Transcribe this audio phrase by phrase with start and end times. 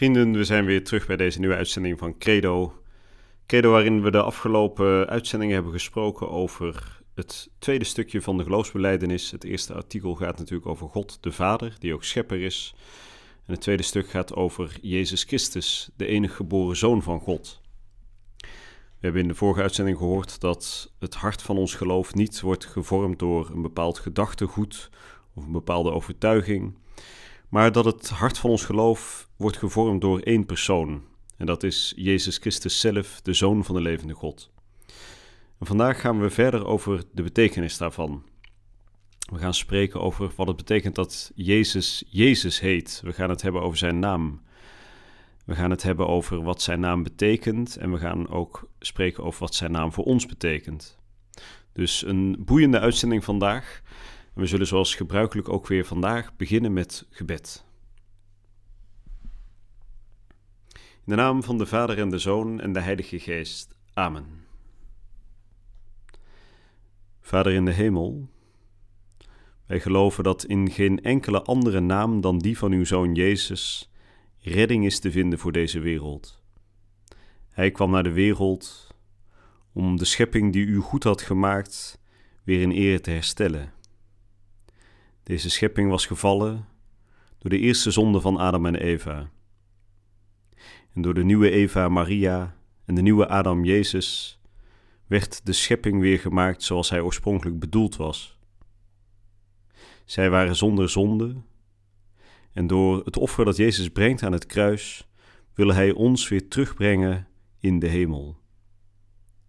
[0.00, 2.82] Vrienden, we zijn weer terug bij deze nieuwe uitzending van Credo.
[3.46, 9.30] Credo waarin we de afgelopen uitzendingen hebben gesproken over het tweede stukje van de geloofsbeleidenis.
[9.30, 12.74] Het eerste artikel gaat natuurlijk over God de Vader, die ook schepper is.
[13.46, 17.60] En het tweede stuk gaat over Jezus Christus, de enige geboren Zoon van God.
[18.36, 18.46] We
[19.06, 23.18] hebben in de vorige uitzending gehoord dat het hart van ons geloof niet wordt gevormd
[23.18, 24.90] door een bepaald gedachtegoed
[25.34, 26.74] of een bepaalde overtuiging,
[27.50, 31.02] maar dat het hart van ons geloof wordt gevormd door één persoon.
[31.36, 34.50] En dat is Jezus Christus zelf, de Zoon van de levende God.
[35.58, 38.24] En vandaag gaan we verder over de betekenis daarvan.
[39.32, 43.00] We gaan spreken over wat het betekent dat Jezus Jezus heet.
[43.04, 44.42] We gaan het hebben over zijn naam.
[45.44, 49.40] We gaan het hebben over wat zijn naam betekent en we gaan ook spreken over
[49.40, 50.98] wat zijn naam voor ons betekent.
[51.72, 53.82] Dus een boeiende uitzending vandaag.
[54.34, 57.64] En we zullen zoals gebruikelijk ook weer vandaag beginnen met gebed.
[60.72, 63.76] In de naam van de Vader en de Zoon en de Heilige Geest.
[63.94, 64.44] Amen.
[67.20, 68.28] Vader in de hemel,
[69.66, 73.90] wij geloven dat in geen enkele andere naam dan die van uw Zoon Jezus
[74.38, 76.42] redding is te vinden voor deze wereld.
[77.48, 78.94] Hij kwam naar de wereld
[79.72, 82.00] om de schepping die u goed had gemaakt
[82.44, 83.72] weer in ere te herstellen.
[85.22, 86.68] Deze schepping was gevallen
[87.38, 89.30] door de eerste zonde van Adam en Eva.
[90.94, 94.40] En door de nieuwe Eva Maria en de nieuwe Adam Jezus
[95.06, 98.38] werd de schepping weer gemaakt zoals hij oorspronkelijk bedoeld was.
[100.04, 101.36] Zij waren zonder zonde
[102.52, 105.08] en door het offer dat Jezus brengt aan het kruis
[105.54, 108.38] wil hij ons weer terugbrengen in de hemel.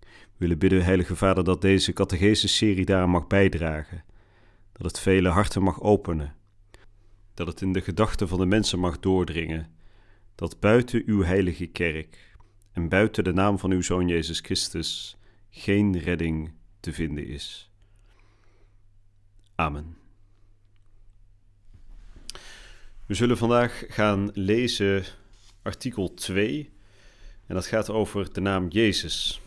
[0.00, 4.04] We willen bidden, Heilige Vader, dat deze catechese-serie daar mag bijdragen,
[4.76, 6.34] dat het vele harten mag openen,
[7.34, 9.74] dat het in de gedachten van de mensen mag doordringen
[10.34, 12.36] dat buiten uw heilige kerk
[12.72, 15.16] en buiten de naam van uw Zoon Jezus Christus
[15.50, 17.70] geen redding te vinden is.
[19.54, 19.96] Amen.
[23.06, 25.04] We zullen vandaag gaan lezen
[25.62, 26.72] artikel 2
[27.46, 29.40] en dat gaat over de naam Jezus.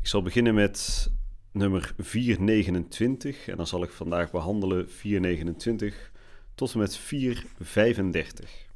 [0.00, 1.10] Ik zal beginnen met
[1.52, 6.12] nummer 429 en dan zal ik vandaag behandelen 429
[6.54, 8.68] tot en met 435.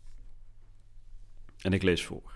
[1.60, 2.32] En ik lees voor.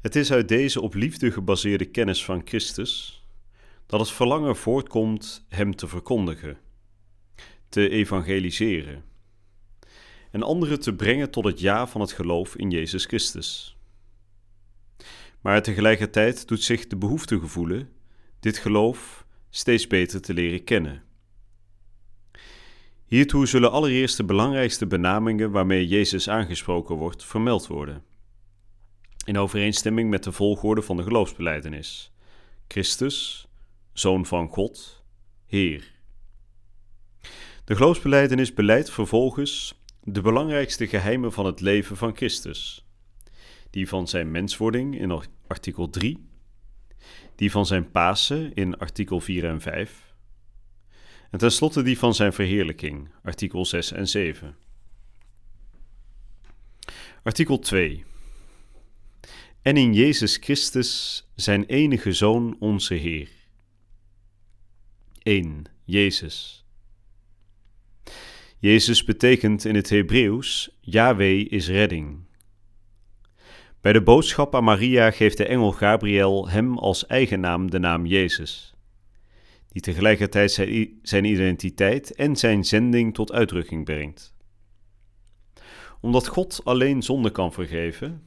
[0.00, 3.24] Het is uit deze op liefde gebaseerde kennis van Christus
[3.86, 6.58] dat het verlangen voortkomt Hem te verkondigen,
[7.68, 9.04] te evangeliseren
[10.30, 13.75] en anderen te brengen tot het ja van het geloof in Jezus Christus.
[15.46, 17.88] Maar tegelijkertijd doet zich de behoefte gevoelen
[18.40, 21.02] dit geloof steeds beter te leren kennen.
[23.04, 28.02] Hiertoe zullen allereerst de belangrijkste benamingen waarmee Jezus aangesproken wordt vermeld worden.
[29.24, 32.12] In overeenstemming met de volgorde van de geloofsbeleidenis:
[32.68, 33.48] Christus,
[33.92, 35.04] Zoon van God,
[35.46, 35.92] Heer.
[37.64, 42.85] De geloofsbeleidenis beleidt vervolgens de belangrijkste geheimen van het leven van Christus:
[43.76, 46.26] die van zijn menswording in artikel 3,
[47.34, 50.14] die van zijn Pasen in artikel 4 en 5
[51.30, 54.56] en tenslotte die van zijn verheerlijking, artikel 6 en 7.
[57.22, 58.04] Artikel 2.
[59.62, 63.28] En in Jezus Christus, zijn enige Zoon, onze Heer.
[65.22, 65.64] 1.
[65.84, 66.64] Jezus.
[68.58, 72.25] Jezus betekent in het Hebreeuws: Yahweh is redding.
[73.86, 78.06] Bij de boodschap aan Maria geeft de engel Gabriel hem als eigen naam de naam
[78.06, 78.74] Jezus
[79.68, 80.52] die tegelijkertijd
[81.02, 84.34] zijn identiteit en zijn zending tot uitdrukking brengt.
[86.00, 88.22] Omdat God alleen zonde kan vergeven,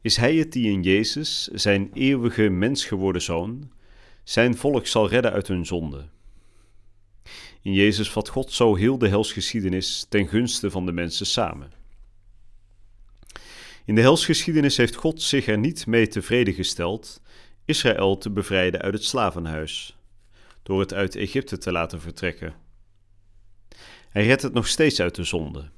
[0.00, 3.70] is Hij het die in Jezus, zijn eeuwige mens geworden zoon,
[4.24, 6.08] zijn volk zal redden uit hun zonde.
[7.62, 11.81] In Jezus vat God zo heel de helsgeschiedenis ten gunste van de mensen samen.
[13.84, 17.22] In de helsgeschiedenis heeft God zich er niet mee tevreden gesteld
[17.64, 19.96] Israël te bevrijden uit het slavenhuis
[20.62, 22.54] door het uit Egypte te laten vertrekken.
[24.08, 25.70] Hij redt het nog steeds uit de zonde.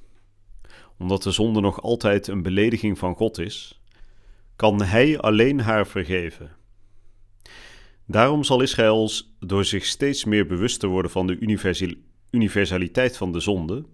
[0.97, 3.81] Omdat de zonde nog altijd een belediging van God is,
[4.55, 6.55] kan Hij alleen haar vergeven.
[8.07, 9.09] Daarom zal Israël
[9.39, 11.37] door zich steeds meer bewust te worden van de
[12.31, 13.85] universaliteit van de zonde,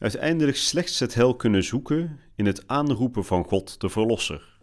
[0.00, 4.58] uiteindelijk slechts het hel kunnen zoeken in het aanroepen van God de Verlosser.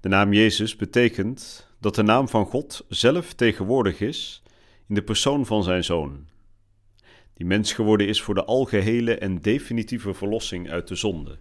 [0.00, 4.42] De naam Jezus betekent dat de naam van God zelf tegenwoordig is
[4.88, 6.26] in de persoon van zijn Zoon,
[7.34, 11.38] die mens geworden is voor de algehele en definitieve verlossing uit de zonde.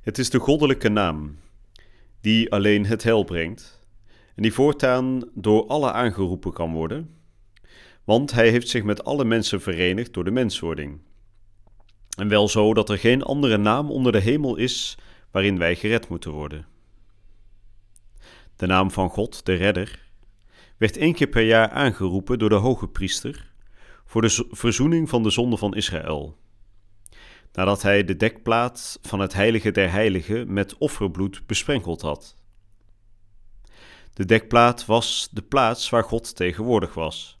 [0.00, 1.38] Het is de goddelijke naam
[2.20, 3.82] die alleen het hel brengt
[4.34, 7.17] en die voortaan door alle aangeroepen kan worden,
[8.08, 11.00] want hij heeft zich met alle mensen verenigd door de menswording.
[12.16, 14.98] En wel zo dat er geen andere naam onder de hemel is
[15.30, 16.66] waarin wij gered moeten worden.
[18.56, 20.10] De naam van God, de Redder,
[20.76, 23.52] werd één keer per jaar aangeroepen door de hoge priester
[24.04, 26.36] voor de verzoening van de zonde van Israël.
[27.52, 32.36] Nadat hij de dekplaat van het heilige der heiligen met offerbloed besprenkeld had.
[34.14, 37.37] De dekplaat was de plaats waar God tegenwoordig was.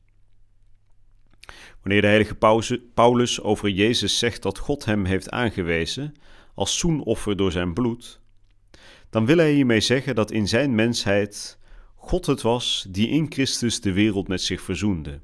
[1.88, 6.14] Wanneer de heilige Paulus over Jezus zegt dat God hem heeft aangewezen
[6.54, 8.20] als zoenoffer door zijn bloed,
[9.10, 11.58] dan wil hij hiermee zeggen dat in zijn mensheid
[11.94, 15.20] God het was die in Christus de wereld met zich verzoende.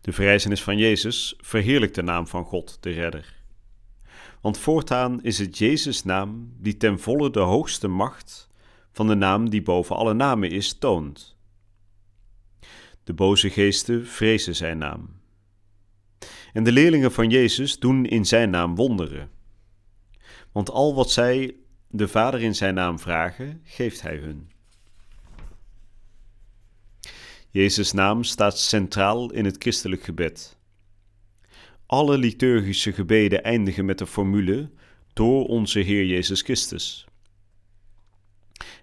[0.00, 3.42] De verrijzenis van Jezus verheerlijkt de naam van God, de Redder.
[4.40, 8.48] Want voortaan is het Jezus' naam die ten volle de hoogste macht
[8.92, 11.33] van de naam die boven alle namen is, toont.
[13.04, 15.08] De boze geesten vrezen zijn naam.
[16.52, 19.30] En de leerlingen van Jezus doen in zijn naam wonderen.
[20.52, 21.56] Want al wat zij
[21.88, 24.50] de Vader in zijn naam vragen, geeft hij hun.
[27.50, 30.58] Jezus' naam staat centraal in het christelijk gebed.
[31.86, 34.70] Alle liturgische gebeden eindigen met de formule
[35.12, 37.06] door onze Heer Jezus Christus.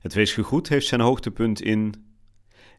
[0.01, 2.10] Het weesgegoed heeft zijn hoogtepunt in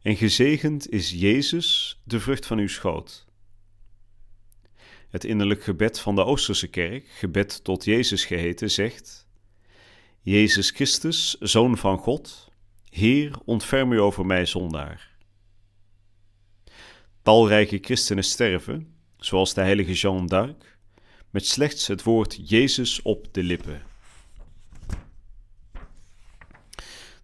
[0.03, 3.27] en gezegend is Jezus, de vrucht van uw schoot.
[5.09, 9.27] Het innerlijk gebed van de Oosterse kerk, gebed tot Jezus geheten, zegt:
[10.21, 12.51] Jezus Christus, Zoon van God,
[12.89, 15.11] Heer, ontferm u over mij zondaar.
[17.23, 20.79] Talrijke christenen sterven, zoals de heilige Jean d'Arc,
[21.31, 23.92] met slechts het woord Jezus op de lippen.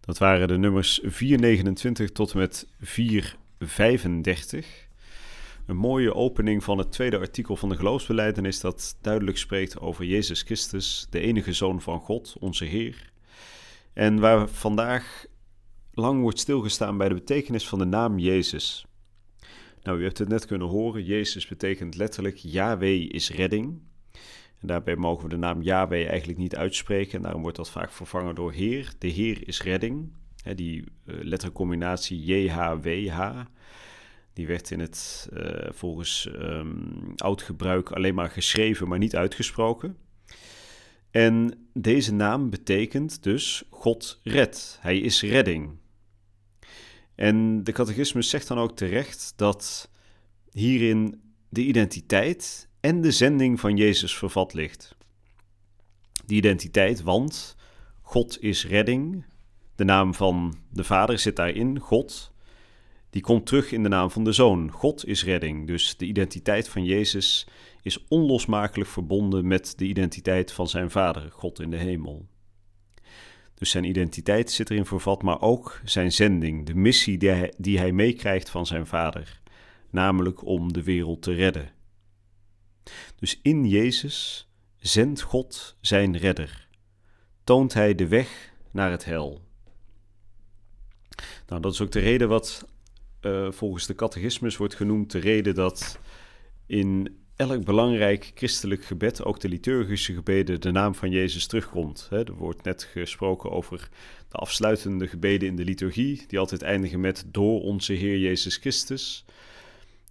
[0.09, 4.89] Dat waren de nummers 429 tot en met 435.
[5.67, 10.43] Een mooie opening van het tweede artikel van de geloofsbeleidenis dat duidelijk spreekt over Jezus
[10.43, 13.13] Christus, de enige Zoon van God, onze Heer.
[13.93, 15.25] En waar vandaag
[15.93, 18.87] lang wordt stilgestaan bij de betekenis van de naam Jezus.
[19.83, 23.81] Nou, u hebt het net kunnen horen, Jezus betekent letterlijk Yahweh is redding.
[24.61, 27.17] En daarbij mogen we de naam Yahweh eigenlijk niet uitspreken.
[27.17, 28.93] En daarom wordt dat vaak vervangen door Heer.
[28.99, 30.13] De Heer is redding.
[30.55, 33.41] die uh, lettercombinatie JHWH.
[34.33, 39.97] Die werd in het uh, volgens um, oud gebruik alleen maar geschreven, maar niet uitgesproken.
[41.11, 44.79] En deze naam betekent dus God redt.
[44.81, 45.71] Hij is redding.
[47.15, 49.91] En de catechismus zegt dan ook terecht dat
[50.51, 54.97] hierin de identiteit en de zending van Jezus vervat ligt.
[56.27, 57.57] Die identiteit, want
[58.01, 59.25] God is redding.
[59.75, 62.33] De naam van de Vader zit daarin, God.
[63.11, 64.71] Die komt terug in de naam van de Zoon.
[64.71, 65.67] God is redding.
[65.67, 67.47] Dus de identiteit van Jezus
[67.83, 72.27] is onlosmakelijk verbonden met de identiteit van zijn Vader, God in de hemel.
[73.55, 77.79] Dus zijn identiteit zit erin vervat, maar ook zijn zending, de missie die hij, die
[77.79, 79.41] hij meekrijgt van zijn Vader,
[79.91, 81.77] namelijk om de wereld te redden.
[83.17, 86.69] Dus in Jezus zendt God zijn redder,
[87.45, 89.47] toont hij de weg naar het hel.
[91.47, 92.67] Nou, dat is ook de reden wat
[93.23, 95.99] uh, volgens de catechismus wordt genoemd, de reden dat
[96.67, 102.09] in elk belangrijk christelijk gebed, ook de liturgische gebeden, de naam van Jezus terugkomt.
[102.11, 103.89] Er wordt net gesproken over
[104.29, 109.25] de afsluitende gebeden in de liturgie, die altijd eindigen met door onze Heer Jezus Christus.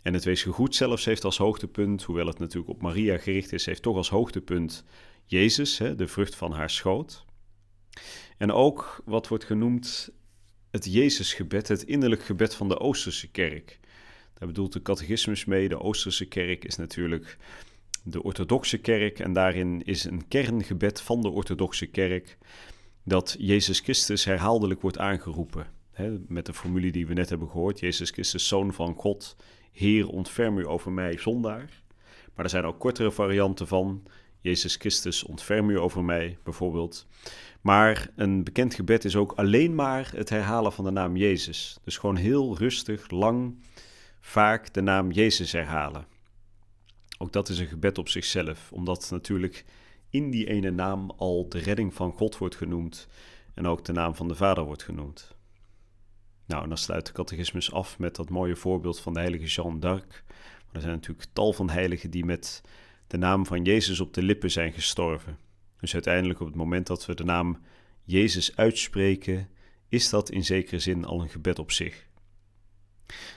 [0.08, 3.82] En het weesgegoed zelfs heeft als hoogtepunt, hoewel het natuurlijk op Maria gericht is, heeft
[3.82, 4.84] toch als hoogtepunt
[5.26, 7.26] Jezus, hè, de vrucht van haar schoot.
[8.38, 10.10] En ook wat wordt genoemd
[10.72, 13.80] het Jezusgebed, het innerlijk gebed van de Oosterse kerk.
[14.34, 15.70] Daar bedoelt de catechismus mee.
[15.70, 17.38] De Oosterse kerk is natuurlijk
[18.04, 22.38] de orthodoxe kerk en daarin is een kerngebed van de orthodoxe kerk
[23.04, 25.68] dat Jezus Christus herhaaldelijk wordt aangeroepen.
[26.28, 29.36] met de formule die we net hebben gehoord, Jezus Christus, Zoon van God,
[29.78, 31.82] Heer, ontferm u over mij, zondaar.
[32.36, 34.04] Maar er zijn ook kortere varianten van,
[34.42, 37.08] Jezus Christus, ontferm u over mij, bijvoorbeeld.
[37.62, 41.78] Maar een bekend gebed is ook alleen maar het herhalen van de naam Jezus.
[41.84, 43.58] Dus gewoon heel rustig, lang,
[44.20, 46.06] vaak de naam Jezus herhalen.
[47.18, 49.66] Ook dat is een gebed op zichzelf, omdat natuurlijk
[50.10, 53.08] in die ene naam al de redding van God wordt genoemd
[53.54, 55.37] en ook de naam van de Vader wordt genoemd.
[56.48, 59.80] Nou, en dan sluit de catechismus af met dat mooie voorbeeld van de heilige Jeanne
[59.80, 60.24] d'Arc.
[60.72, 62.62] Er zijn natuurlijk tal van heiligen die met
[63.08, 65.38] de naam van Jezus op de lippen zijn gestorven.
[65.80, 67.58] Dus uiteindelijk op het moment dat we de naam
[68.04, 69.50] Jezus uitspreken,
[69.89, 72.08] is dat in zekere zin al een gebed op zich.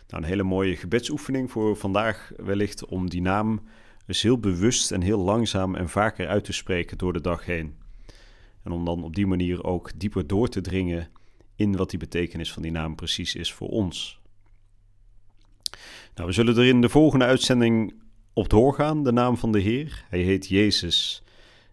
[0.08, 3.62] Nou, een hele mooie gebedsoefening voor vandaag wellicht om die naam
[4.06, 7.78] dus heel bewust en heel langzaam en vaker uit te spreken door de dag heen.
[8.62, 11.08] En om dan op die manier ook dieper door te dringen
[11.60, 14.20] in wat die betekenis van die naam precies is voor ons.
[16.14, 17.94] Nou, we zullen er in de volgende uitzending
[18.32, 20.04] op doorgaan, de naam van de Heer.
[20.08, 21.22] Hij heet Jezus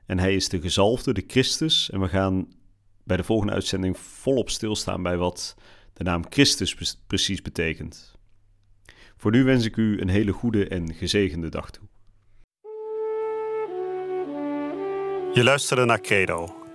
[0.05, 1.89] en hij is de gezalfde, de Christus.
[1.89, 2.47] En we gaan
[3.03, 5.55] bij de volgende uitzending volop stilstaan bij wat
[5.93, 8.15] de naam Christus precies betekent.
[9.17, 11.83] Voor nu wens ik u een hele goede en gezegende dag toe.
[15.33, 16.56] Je luisterde naar Credo,